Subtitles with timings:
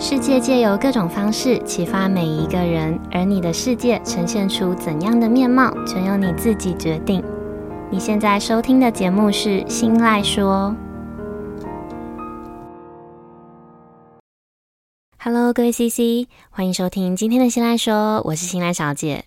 [0.00, 7.20] 世界借由各种方式启发每一个人，而你的世界呈现出怎样的面貌，全由你自己决定。
[7.90, 10.72] 你现在收听的节目是《新赖说》。
[15.18, 19.24] Hello，各位 CC，欢迎收听今天的《新赖说》，我是新赖小姐。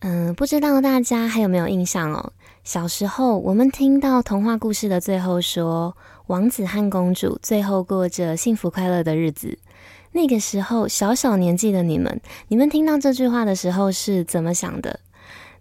[0.00, 2.32] 嗯，不知道大家还有没有印象哦？
[2.64, 9.56] 小时候我们听到童话故事的最后说，王子和公主最后过着幸福快乐的日子。
[10.18, 14.98] 那个时候，小小年纪的你们，你们听到这句话的时候是怎么想的？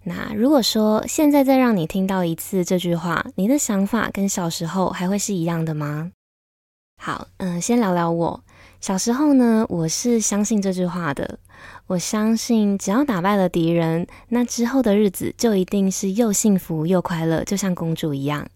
[0.03, 6.11] 那如果说现在再让你听到一次这句话，你的想法跟小时候还会是一样的吗？
[6.99, 8.43] 好，嗯，先聊聊我。
[8.81, 11.37] 小时候呢，我是相信这句话的。
[11.85, 18.47] 我相信，只要打败了敌人，那之后的日子就一定是又幸福又快乐，就像公主一样。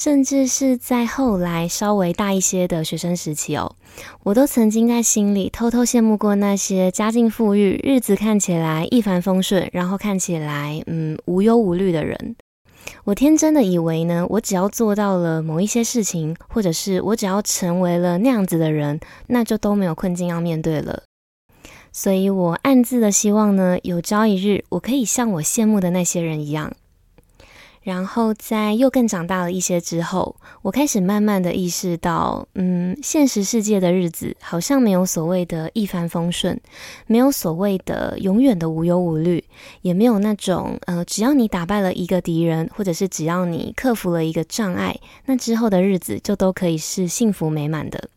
[0.00, 3.76] 甚至是在后来稍微大一些的学生时期哦，
[4.22, 12.34] 我都曾经在心里偷偷羡慕过那些家境富裕、日子看起来一帆风顺，然后看起来嗯无忧无虑的人。
[13.04, 21.02] 我天真的以为呢，我只要做到了某一些事情，或者是我只要成为了那样子的人，那就都没有困境要面对了。
[21.92, 26.72] 所以我暗自的希望呢，有朝一日我可以像我羡慕的那些人一样。
[27.82, 36.60] 然后在又更长大了一些之后，我开始慢慢的意识到，嗯，现实世界的日子好像没有所谓的一帆风顺，
[37.06, 39.42] 没有所谓的永远的无忧无虑，
[39.80, 48.10] 也没有那种，呃，只要你打败了一个敌人，或者是只要你克服了一个障碍，那之后的日子就都可以是幸福美满的。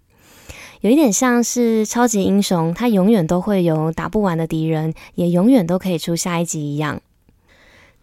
[0.82, 7.02] 有一点像是超级英雄，他永远都会有打不完的敌人，也永远都可以出下一集一样。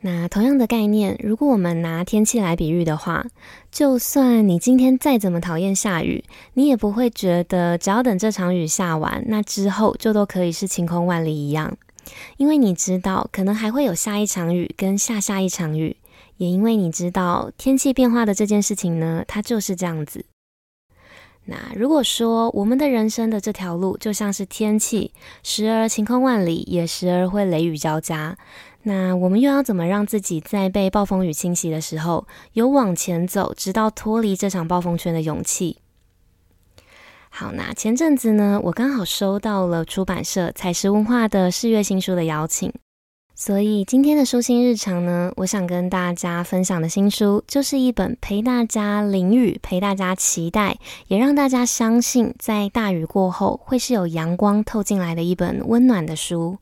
[0.03, 3.27] 那同样的概念，如果我们拿天气来比喻的话，
[3.71, 11.77] 就算你今天再怎么讨厌下雨，你也不会觉得只要等这场雨下完，那之后就都可以是晴空万里一样，
[12.39, 15.95] 因为你知道可能还会有下一场雨跟下下一场雨，
[16.39, 20.25] 也因为你知道天气变化的这件事情呢，它就是这样子。
[21.51, 25.13] 那如果说我们的人生的这条路就像是天气，
[25.43, 28.39] 时而晴空万里，也时而会雷雨交加。
[28.85, 35.79] 那我们又要怎么让自己在被暴风雨侵袭的时候，有往前走，直到脱离这场暴风圈的勇气？
[37.31, 42.73] 好，那前阵子呢，我刚好收到了出版社采石文化的四月新书的邀请，
[43.41, 56.59] 所以今天的书心日常呢，我想跟大家分享的新书，就是一本陪大家淋雨、陪大家期待，也让大家相信，在大雨过后会是有阳光透进来的一本温暖的书。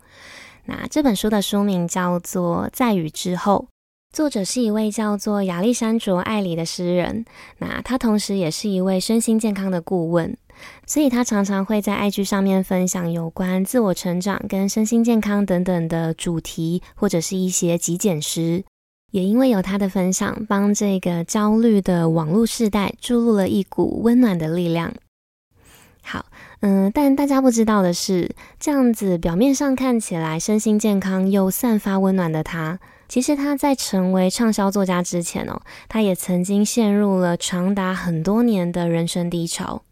[0.66, 3.66] 那这本书的书名叫做《在雨之后》，
[4.14, 7.24] 作者是一位叫做亚历山卓·艾里的诗人。
[7.58, 10.36] 那他同时也是一位身心健康的顾问，
[10.86, 18.64] 所以他常常会在 IG 上面分享有关自我成长跟身心健康等等的主题，或者是一些极简诗。
[19.10, 24.92] 也因为有他的分享，帮这个焦虑的网络世代注入了一股温暖的力量。
[26.02, 26.26] 好。
[26.60, 39.82] 嗯，但大家不知道的是，这样子表面上看起来身心健康又散发温暖的他，其实他在成为畅销作家之前哦，他也曾经陷入了长达很多年的人生低潮。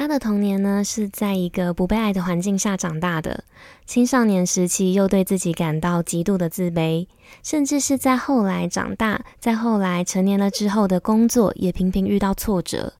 [0.00, 3.44] 他的童年呢，是在一个不被爱的环境下长大的，
[3.84, 7.06] 青少年时期又对自己感到极度的自卑，
[7.42, 12.94] 甚至是在后来长大，在后来成年了之后的工作，也频频遇到挫折。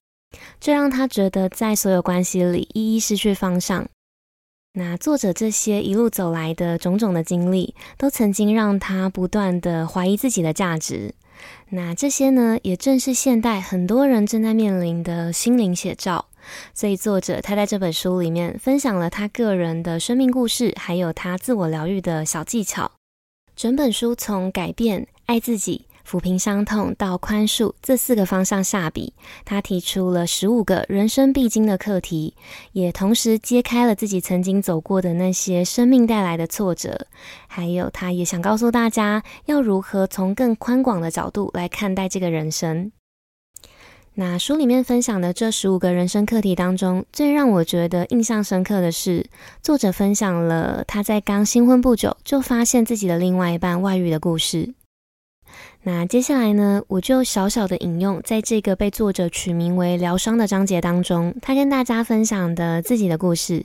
[0.59, 3.87] 这让他觉得在所有关系里一一失去方向。
[4.73, 11.15] 那作者这些一路走来的种种的经历，都曾经让他不断的怀疑自己的价值。
[11.69, 16.27] 那这些呢，也正是现代很多人正在面临的心灵写照。
[16.73, 22.91] 所以作者他在这本书里面分享了他个人的生命故事，还有他自我疗愈的小技巧。
[23.55, 25.85] 整本书从改变、爱自己。
[26.03, 29.13] 抚平伤痛到宽恕这四个方向下笔，
[29.45, 32.35] 他提出了十五个人生必经的课题，
[32.73, 37.05] 也同时揭开了自己曾经走过的那些生命带来的挫折，
[37.47, 42.91] 还有他也想告诉大家要如何从更宽广的角度来看待这个人生。
[44.15, 49.25] 那书里面分享的这十五个人生课题当中，最让我觉得印象深刻的是，
[49.63, 54.73] 作者分享了他在刚新婚不久就发现自己的另外一半外遇的故事。
[55.83, 63.63] 那接下来呢，我就小小的引用，在这个被作者取名为“疗伤”的章节当中，他跟大家分享的自己的故事。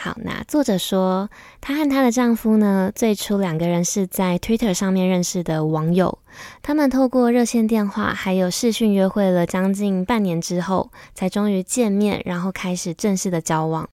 [0.00, 1.28] 好，那作者说，
[1.60, 6.20] 她和她的丈夫呢，最初两个人是在 Twitter 上面认识的网友，
[6.62, 13.88] 他们透过热线电话还有视讯约会了将近半年之后，才终于见面，然后开始正式的交往。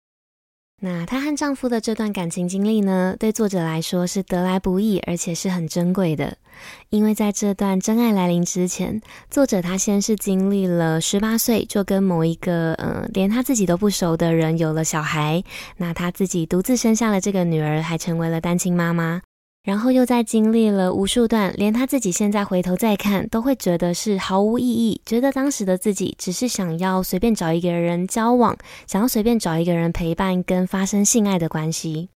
[0.81, 6.37] 那她和丈夫的这段感情经历呢，对作者来说是得来不易，而且是很珍贵的。
[6.89, 15.43] 因为在这段真爱来临之前，作者她先是经历了十八岁就跟某一个呃连她自己都不熟的人有了小孩，
[15.77, 19.21] 那她自己独自生下了这个女儿，还成为了单亲妈妈。
[19.65, 32.09] 然后又在经历了无数段，连他自己现在回头再看，都会觉得是毫无意义，觉得当时的自己只是想要随便找一个人交往，想要随便找一个人陪伴跟发生性爱的关系。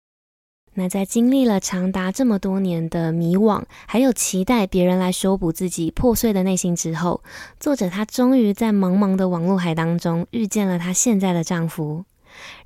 [0.75, 7.23] 那在经历了长达这么多年的迷惘，还有期待别人来修补自己破碎的内心之后，
[7.61, 12.05] 作者她终于在茫茫的网络海当中遇见了她现在的丈夫。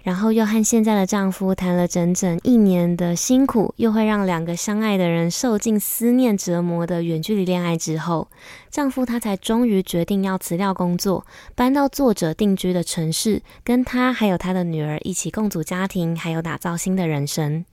[0.03, 8.29] 然后又和现在的丈夫谈了整整一年的辛苦，又会让两个相爱的人受尽思念折磨的远距离恋爱之后，
[8.71, 17.65] 丈夫他才终于决定要辞掉工作，搬到作者定居的城市，跟他还有他的女儿一起共组家庭，还有打造新的人生。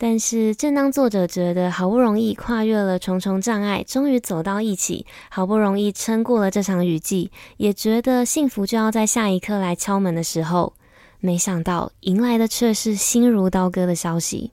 [0.00, 10.72] 但是，正当作者觉得好不容易跨越了重重障碍，终于走到一起，好不容易撑过了这场雨季，也觉得幸福就要在下一刻来敲门的时候，
[11.20, 14.52] 没想到迎来的却是心如刀割的消息。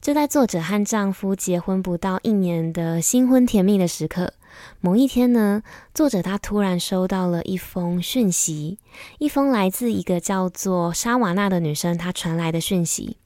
[0.00, 4.32] 就在作者和丈夫结婚不到一年的新婚甜蜜的时刻，
[4.80, 5.62] 某一天呢，
[5.92, 8.78] 作者她突然收到了一封讯息，
[9.18, 13.18] 一封来自一个叫做莎瓦娜的女生她传来的讯息。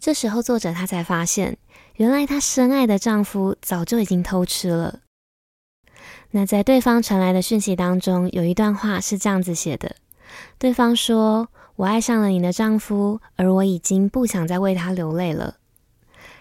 [0.00, 1.56] 这时候，作者她才发现，
[1.94, 4.98] 原来她深爱的丈夫早就已经偷吃了。
[6.32, 9.94] 那在对方传来的讯息当中，有一段话是这样子写的：
[10.58, 11.48] 对方说。
[11.80, 15.56] 我爱上了你的丈夫，而我已经不想再为他流泪了。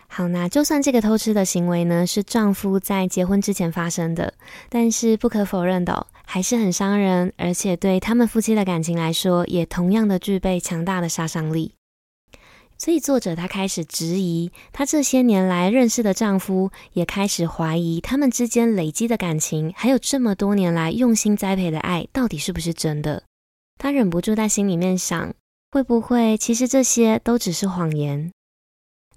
[0.06, 4.34] 好，那就算这个偷吃的行为呢，是丈夫在结婚之前发生的，
[4.68, 11.72] 但是不可否认的，还是很伤人，而且对他们夫妻的感情来说，也同样的具备强大的杀伤力。
[12.78, 23.24] 所以作者他开始质疑，他这些年来认识的丈夫，也开始怀疑他们之间累积的感情，还有这么多年来用心栽培的爱，到底是不是真的？
[23.80, 25.34] 他忍不住在心里面想，
[25.72, 28.30] 会不会其实这些都只是谎言？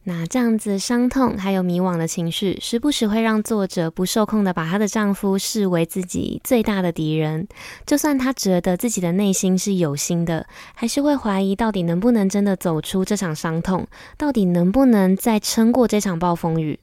[0.04, 7.48] 那这样子伤痛还有迷惘的情绪，时不时会让作者不受控的把她的丈夫视为自己最大的敌人。
[7.84, 16.78] 就算她觉得自己的内心是有心的，还是会怀疑到底能不能真的走出这场伤痛，到底能不能再撑过这场暴风雨？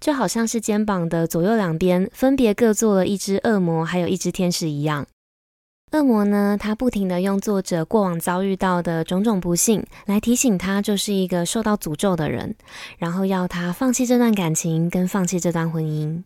[0.00, 5.06] 就好像是肩膀的左右两边分别各做了一只恶魔，还有一只天使一样。
[5.92, 12.54] 恶魔呢，他不停的用作者过往遭遇到的种种不幸来提醒他，就是一个受到诅咒的人，
[12.98, 16.22] 然后要他放弃这段感情，跟放弃这段婚姻。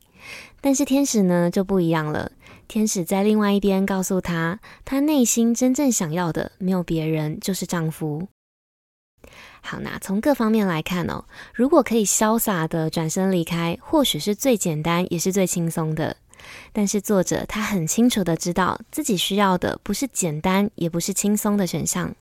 [0.60, 2.30] 但是天使呢，就不一样了。
[2.68, 8.28] 天使在另外一边告诉他，他内心真正想要的没有别人，就是丈夫。
[9.62, 11.24] 好，那从各方面来看哦，
[11.54, 16.18] 如果可以潇洒的转身离开，或许是最简单，也是最轻松的。
[16.72, 22.14] 但是作者他很清楚的知道自己需要的不是简单，也不是轻松的选项。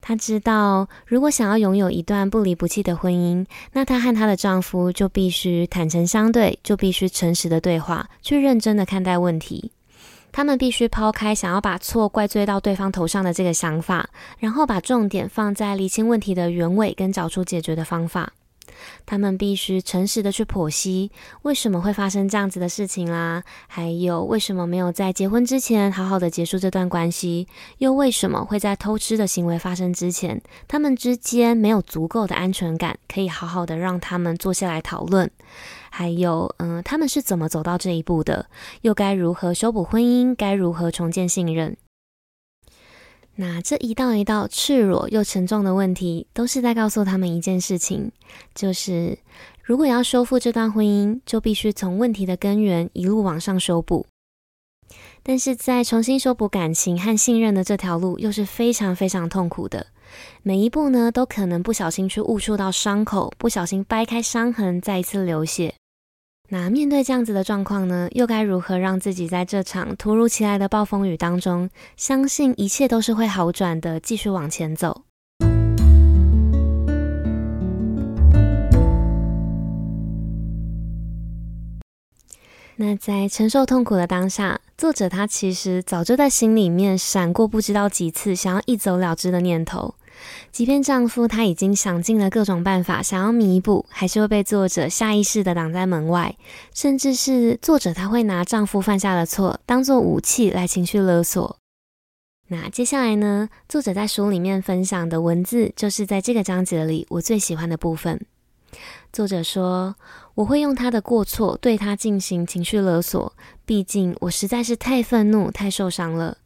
[0.00, 9.72] 她知道，如果想要拥有一段不离不弃的婚姻，那她和她的丈夫就必须坦诚相对，就必须诚实的对话，去认真的看待问题。
[10.30, 14.08] 他们必须抛开想要把错怪罪到对方头上的这个想法，
[14.38, 18.32] 然后把重点放在厘清问题的原委，跟找出解决的方法。
[19.06, 21.10] 他们必须诚实的去剖析
[21.42, 27.46] 为什么会发生这样子的事情啦，还有为什么没有在结婚之前好好的结束这段关系，
[27.78, 35.30] 又为什么会在偷吃的行为发生之前，他们之间没有足够的安全感，可以好好的让他们坐下来讨论，
[35.90, 38.46] 还有，嗯、他们是怎么走到这一步的，
[38.82, 41.76] 又该如何修补婚姻，该如何重建信任。
[43.40, 48.10] 那这一道一道赤裸又沉重的问题，都是在告诉他们一件事情，
[48.52, 49.16] 就是
[49.62, 54.06] 如果要修复这段婚姻，就必须从问题的根源一路往上修补。
[55.22, 59.86] 但是在重新修补感情和信任的这条路，又是非常非常痛苦的，
[60.42, 65.74] 每一步呢，都可能不小心去误触到伤口，不小心掰开伤痕，再一次流血。
[66.50, 75.02] 那面对这样子的状况呢，又该如何让自己在这场突如其来的暴风雨当中，相信一切都是会好转的，继续往前走？
[82.76, 89.96] 那在承受痛苦的当下，作者他其实早就在心里面闪过不知道几次想要一走了之的念头，
[90.50, 96.36] 即便丈夫他已经想尽了各种办法想要弥补，还是会被作者下意识的挡在门外，
[96.74, 101.56] 甚至是作者他会拿丈夫犯下的错当做武器来情绪勒索。
[102.48, 108.18] 那接下来呢，作者在书里面分享的文字，就是在这个章节里我最喜欢的部分。
[109.12, 109.96] 作者说
[110.36, 113.32] ：“我会用他的过错对他进行情绪勒索，
[113.64, 116.38] 毕竟我实在是太愤怒、太受伤了。”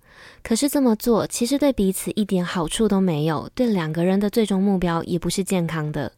[0.42, 6.12] 可是这么做其实对彼此一点好处都没有，对两个人的最终目标也不是健康的。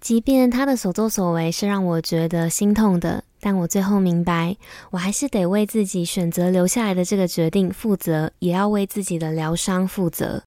[0.00, 4.56] 即便他的所作所为是让我觉得心痛的，但我最后明白，
[4.90, 10.42] 我还是得为自己选择留下来的这个决定负责，也要为自己的疗伤负责。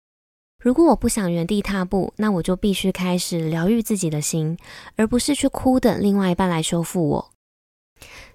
[0.60, 4.58] 如果我不想原地踏步，那我就必须开始疗愈自己的心，
[4.96, 7.33] 而不是去哭等另外一半来修复我。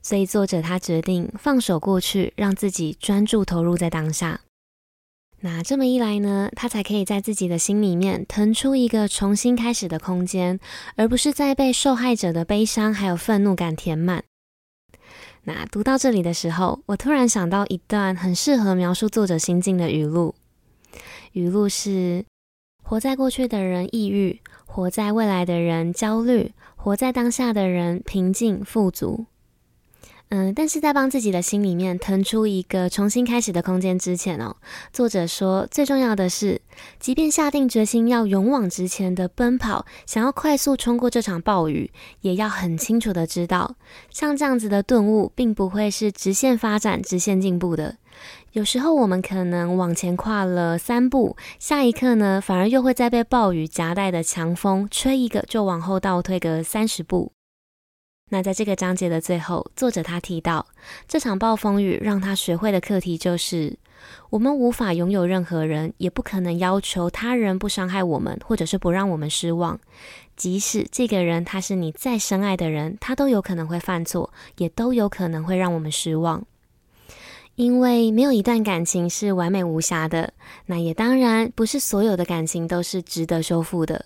[0.09, 4.41] 所以，作者他决定放手过去，让自己专注投入在当下。
[5.41, 10.59] 那这么一来呢，他才可以在自己的心里面腾出一个重新开始的空间，
[10.97, 14.25] 而不是再被受害者的悲伤还有愤怒感填满。
[15.43, 20.35] 那读到这里的时候，我突然想到一段很适合描述作者心境的语录。
[21.33, 22.25] 语录是：
[22.83, 29.27] 活在过去的人抑郁，活在未来的人焦虑，活在当下的人平静富足。
[30.31, 34.57] 嗯，但是在帮自己的心里面腾出一个重新开始的空间之前哦，
[34.93, 36.61] 作者说最重要的是，
[37.01, 43.77] 即便下定决心要勇往直前的奔跑，想要快速冲过这场暴雨，也要很清楚的知道，
[44.11, 47.97] 像这样子的顿悟，并不会是直线发展、直线进步的。
[48.53, 57.33] 有时候我们可能往前跨了三步，下一刻呢，反而又会再被暴雨夹带的强风吹一个，就往后倒退个三十步。
[58.31, 60.67] 那在这个章节的最后，作者他提到，
[61.07, 63.77] 这场暴风雨让他学会的课题就是：
[64.31, 69.81] 我们无法拥有任何人，也不可能要求他人不伤害我们，或者是不让我们失望。
[70.37, 76.45] 即使这个人他是你再深爱的人，他都有可能会犯错，也都有可能会让我们失望。
[77.55, 80.33] 因为没有一段感情是完美无瑕的，
[80.67, 84.05] 那也当然不是所有的感情都是值得修复的。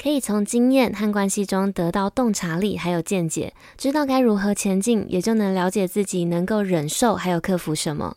[0.00, 8.16] 可以从经验和关系中得到洞察力，还有见解，知道该如何前进，也就能了解自己能够忍受，还有克服什么。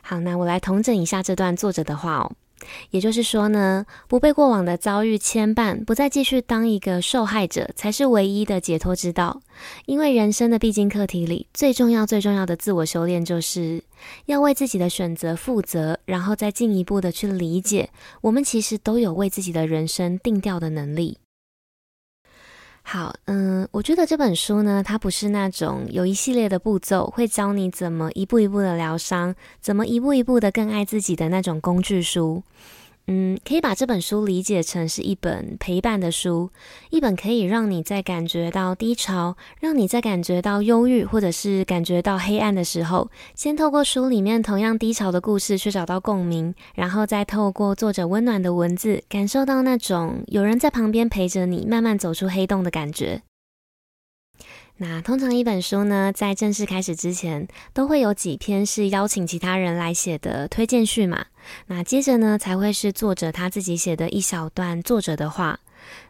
[0.00, 2.32] 好，那我来统整一下这段作者的话哦。
[2.90, 9.40] 也就是说呢，不被过往的遭遇牵绊，不再继续当一个受害者，才是唯一的解脱之道。
[9.86, 13.82] 因为人生的必经课题里，最重要、最重要的自我修炼，就是
[14.26, 17.90] 要为自己的选择负责，然后再进一步的去理解，
[18.22, 21.18] 我们其实都有为自己的人生定调的能力。
[22.90, 32.42] 好，嗯，我觉得这本书呢，它不是那种有一系列的步骤，会教你怎么一步一步的疗伤，怎么一步一步的更爱自己的那种工具书。
[33.10, 36.50] 嗯，可以把这本书理解成是一本陪伴的书，
[36.90, 53.22] 一本可以让你在感觉到低潮，让你在感觉到忧郁，或者是感觉到黑暗的时候，先透过书里面同样低潮的故事去找到共鸣，然后再透过作者温暖的文字，感受到那种有人在旁边陪着你，慢慢走出黑洞的感觉。
[54.80, 61.26] 那通常一本书呢，在正式开始之前，都会有几篇是邀请其他人来写的推荐序嘛。
[61.66, 65.58] 那接着呢，才会是作者他自己写的一小段作者的话。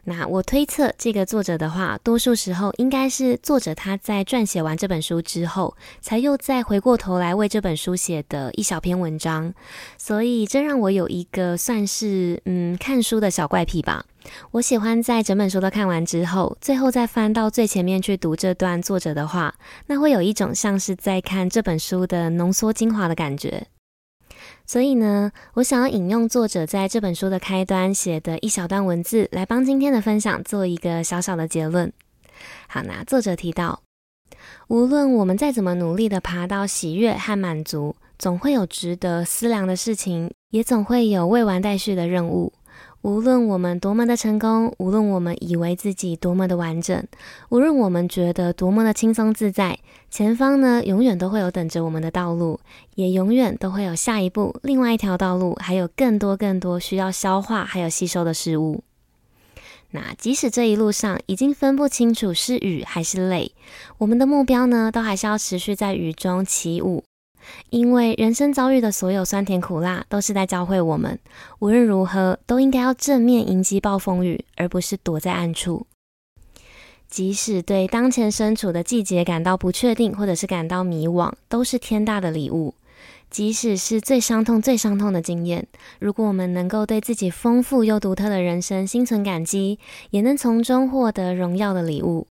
[0.03, 9.51] 那我推测，这个作者的话，多数时候应该是作者他在撰写完这本书之后，才又再回过头来为这本书写的一小篇文章。
[9.97, 14.05] 所以这让我有一个算是嗯看书的小怪癖吧。
[14.51, 19.55] 我喜欢在整本书都看完之后，最后再翻到最前面去读这段作者的话，
[19.87, 23.67] 那会有一种像是在看这本书的浓缩精华的感觉。
[24.65, 31.91] 所以呢，我想要引用作者在这本书的开端写的一小段文字，来帮今天的分享做一个小小的结论。
[32.67, 33.81] 好，那作者提到，
[34.67, 42.53] 无论我们再怎么努力的爬到喜悦和满足，总会有值得思量的事情，也总会有未完待续的任务。
[43.01, 47.01] 无论我们多么的成功，无论我们以为自己多么的完整，
[47.47, 49.79] 无论我们觉得多么的轻松自在，
[50.09, 52.59] 前方呢，永远都会有等着我们的道路，
[52.95, 58.83] 也永远都会有下一步，另外一条道路，还有更多更多需要消化还有吸收的事物。
[59.91, 63.53] 那即使这一路上已经分不清楚是雨还是泪，
[63.97, 67.03] 我们的目标呢，都还是要持续在雨中起舞。
[67.69, 71.19] 因为人生遭遇的所有酸甜苦辣，都是在教会我们，
[71.59, 75.85] 无论如何都应该要正面迎击暴风雨，而不是躲在暗处。
[77.07, 82.75] 即使对当前身处的季节感到不确定，或者是感到迷惘，都是天大的礼物。
[83.31, 85.67] 即使是最伤痛、最伤痛的经验，
[85.99, 89.77] 如果我们能够对自己丰富又独特的人生心存感激，
[90.09, 92.27] 也能从中获得荣耀的礼物。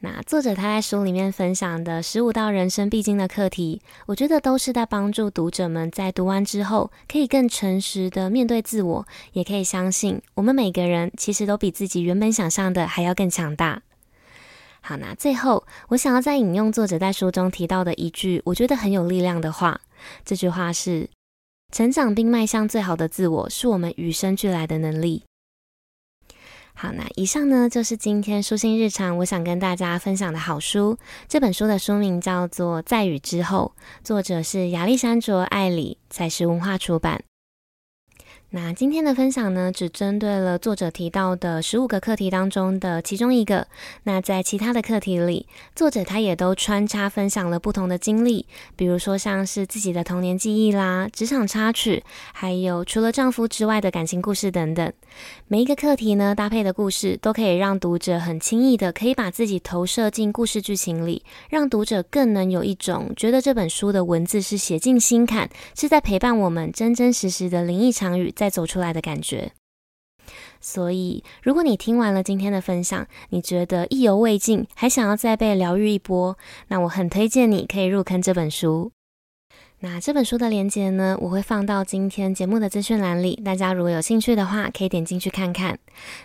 [0.00, 13.82] 那作者他在书里面分享的十五道人生必经的课题，我觉得都是在帮助读者们在读完之后，可以更诚实的面对自我，也可以相信我们每个人其实都比自己原本想象的还要更强大。
[14.82, 19.80] 好，那最后我想要再引用作者在书中提到的一句我觉得很有力量的话，
[20.24, 21.08] 这句话是：
[21.72, 25.24] 成长并迈向最好的自我，是我们与生俱来的能力。
[26.78, 30.98] 好，那以上呢就是今天书信日常，我想跟大家分享的好书。
[31.26, 33.72] 这本书的书名叫做《在雨之后》，
[34.06, 37.22] 作者是亚历山卓·艾里，采实文化出版。
[38.56, 43.66] 那今天的分享呢，只针对了作者提到的十五个课题当中的其中一个。
[44.04, 54.90] 那在其他的课题里，作者他也都穿插分享了不同的经历，比如说像是自己的童年记忆啦、职场插曲，还有除了丈夫之外的感情故事等等。
[55.48, 65.46] 每一个课题呢，搭配的故事都可以让读者很轻易的可以把自己投射进故事剧情里，让读者更能有一种觉得这本书的文字是写进心坎，
[65.78, 68.45] 是在陪伴我们真真实实的灵异场域在。
[68.46, 69.50] 再走出来的感觉。
[70.60, 76.36] 所以，如果你听完了今天的分享，你觉得意犹未尽，还想要再被疗愈一波，
[76.68, 78.92] 那我很推荐你可以入坑这本书。
[79.80, 85.78] 那这本书的链接呢，我会放到今天节目的资讯栏里，大家如果有兴趣的话，可以点进去看看。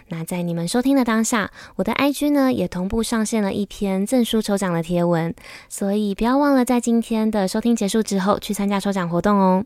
[0.07, 5.33] 那在你们收听的当下，我的 IG 呢也同步上线了一篇赠书抽奖的贴文，
[5.67, 9.65] 所以不要忘了在今天的收听结束之后去参加抽奖活动哦。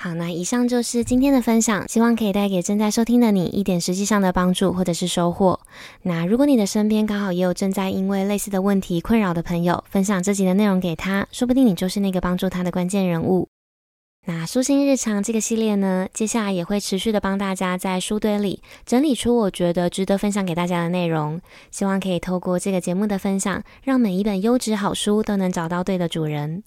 [0.00, 5.58] 好，那以上就是今天的分享，希望可以带给正在收听的你一点实际上的帮助或者是收获。
[6.02, 13.48] 那如果你的身边刚好也有正在因为类似的问题困扰的朋友，分享这集的内容给他，说不定你就是那个帮助他的关键人物。
[14.30, 26.62] 那舒心日常这个系列呢，接下来也会持续的帮大家在书堆里整理出我觉得值得分享给大家的内容，希望可以透过这个节目的分享，让每一本优质好书都能找到对的主人。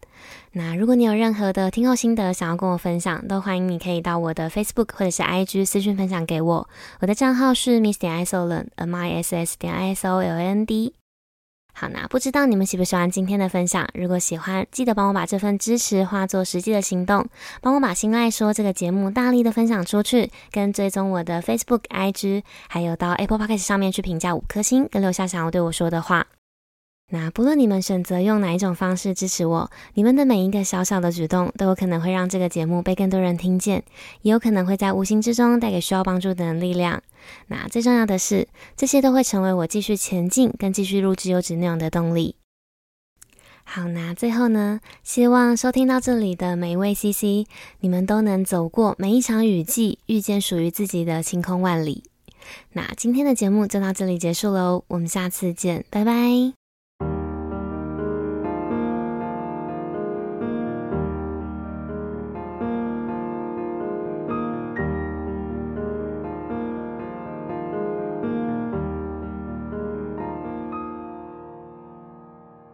[0.53, 6.68] 那如果你有任何的听后心得想要跟我分享，都欢迎你可以到我的 Facebook 或者是 IG 私讯分享给我，
[7.01, 10.96] 我的账号是 Miss 点 Isoland，M I S S 点 I S O L A N D。
[11.74, 13.88] 好，啦不知道你们喜不喜欢今天的分享？
[13.94, 17.27] 如果喜欢，记得帮我把这份支持化作实际的行动，
[17.62, 26.27] 帮我把心爱说这个节目大力的分享出去，跟追踪我的 Facebook、IG，还有到 Apple Podcast 上面去评价五颗星，跟留下想要对我说的话。
[27.13, 33.83] 那不论你们选择用哪一种方式支持我，你们的每一个小小的举动都有可能会让这个节目被更多人听见，
[34.21, 37.03] 也有可能会在无形之中带给需要帮助的人力量。
[37.47, 38.47] 那最重要的是，
[38.77, 42.37] 这些都会成为我继续前进跟继续录制优质内容的动力。
[43.63, 47.45] 好，那最后呢，希望收听到这里的每一位 CC，
[47.81, 52.03] 你们都能走过每一场雨季，遇见属于自己的晴空万里。
[52.71, 56.60] 那今天的节目就到这里结束喽，我们下次见，拜拜。